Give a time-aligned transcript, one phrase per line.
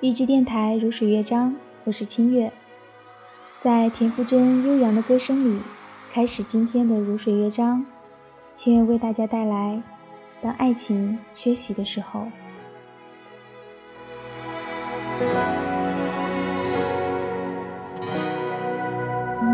[0.00, 2.52] 励志电台如水乐章，我是清月，
[3.58, 5.60] 在田馥甄悠扬的歌声里，
[6.12, 7.84] 开始今天的如水乐章。
[8.54, 9.82] 清月为大家带来：
[10.42, 12.26] 当爱情缺席的时候。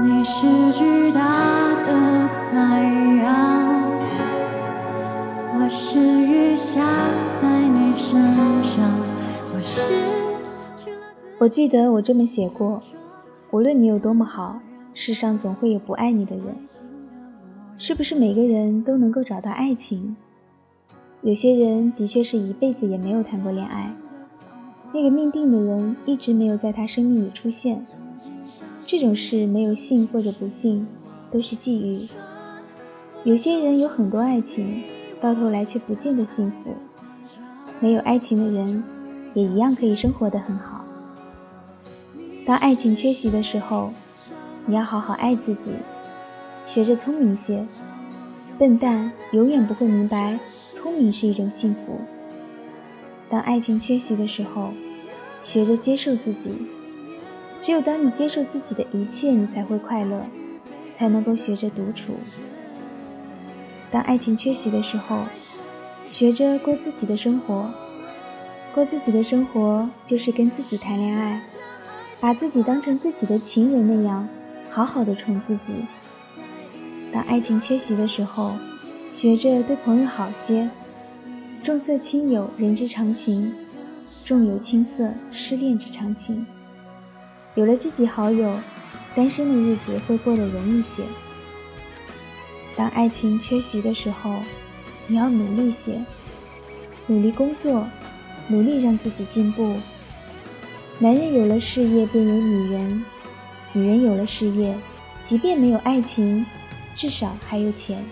[0.02, 2.82] 你是巨大的海
[11.40, 12.82] 我记得我这么写过：
[13.50, 14.60] 无论你有多么好，
[14.92, 16.54] 世上总会有不爱你的人。
[17.78, 20.16] 是不是每个人都能够找到爱情？
[21.22, 23.90] 有些人的确是一辈子也没有谈过恋爱，
[24.92, 27.86] 那个命定的人一直没有在他生命里出现。
[28.84, 30.86] 这种事没有幸或者不幸，
[31.30, 32.06] 都是际遇。
[33.24, 34.82] 有些人有很多爱情，
[35.18, 36.74] 到头来却不见得幸福。
[37.80, 38.84] 没有爱情的人，
[39.32, 40.79] 也一样可以生活得很好。
[42.50, 43.92] 当爱情缺席的时候，
[44.66, 45.74] 你要好好爱自己，
[46.64, 47.64] 学着聪明些。
[48.58, 50.36] 笨蛋永远不会明白，
[50.72, 52.00] 聪明是一种幸福。
[53.30, 54.72] 当爱情缺席的时候，
[55.40, 56.66] 学着接受自己。
[57.60, 60.26] 只有当你接受自己的一切，你才会快乐，
[60.92, 62.14] 才能够学着独处。
[63.92, 65.20] 当爱情缺席的时候，
[66.08, 67.70] 学着过自己的生活。
[68.74, 71.40] 过自己的生活就是跟自己谈恋爱，
[72.20, 74.28] 把自己当成自己的情人那样，
[74.68, 75.86] 好好的宠自己。
[77.10, 78.52] 当爱情缺席的时候，
[79.10, 80.68] 学着对朋友好些。
[81.62, 83.50] 重色轻友，人之常情；
[84.24, 86.46] 重友轻色，失恋之常情。
[87.54, 88.58] 有了知己好友，
[89.14, 91.02] 单身的日子会过得容易些。
[92.76, 94.36] 当爱情缺席的时候，
[95.06, 96.02] 你要努力些，
[97.06, 97.86] 努力工作，
[98.48, 99.74] 努力让自己进步。
[101.02, 103.02] 男人有了事业便有女人，
[103.72, 104.78] 女人有了事业，
[105.22, 106.44] 即便没有爱情，
[106.94, 108.04] 至少还有钱。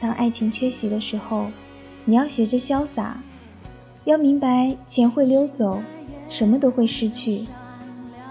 [0.00, 1.46] 当爱情缺席的时候，
[2.04, 3.22] 你要学着潇洒，
[4.02, 5.80] 要明白钱会溜走，
[6.28, 7.46] 什么都会失去。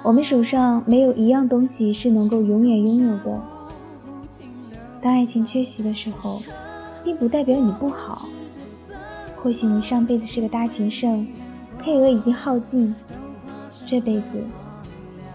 [0.04, 3.42] 我们手上没有一样东西是能够永远拥有的。
[5.02, 6.44] 当爱情缺席的时候，
[7.02, 8.28] 并不代表你不好。
[9.38, 11.26] 或许你上辈子是个大情圣，
[11.80, 12.94] 配额已经耗尽，
[13.92, 14.42] 这辈子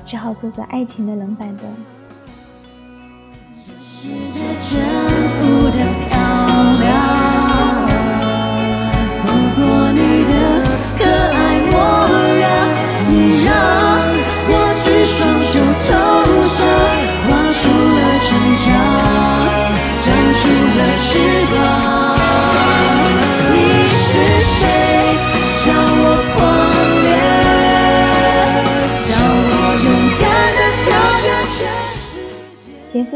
[0.03, 1.71] 只好坐在爱情的冷板凳。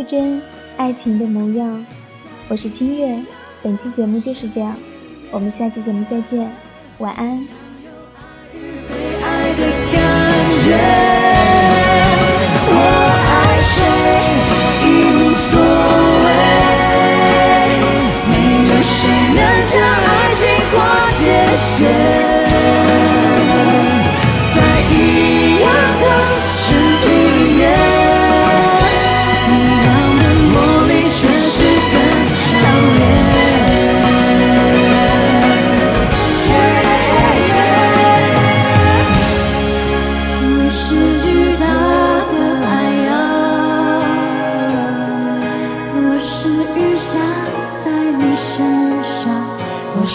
[0.01, 0.43] 田馥甄，
[0.77, 1.85] 爱情的模样。
[2.49, 3.23] 我是清月，
[3.63, 4.75] 本期节目就是这样，
[5.31, 6.51] 我们下期节目再见，
[6.99, 7.47] 晚安。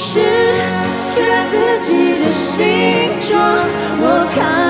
[0.07, 0.19] 是
[1.15, 1.19] 却
[1.51, 3.57] 在自己的形状，
[3.99, 4.64] 我。